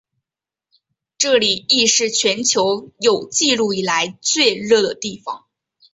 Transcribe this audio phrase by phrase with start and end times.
[1.19, 5.45] 这里亦是全球有纪录以来最热的地方。